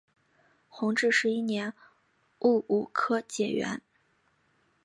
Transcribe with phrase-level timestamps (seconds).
[0.67, 1.75] 弘治十一年
[2.39, 3.83] 戊午科解元。